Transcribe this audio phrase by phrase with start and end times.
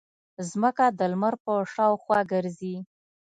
[0.49, 2.75] ځمکه د لمر په شاوخوا ګرځي.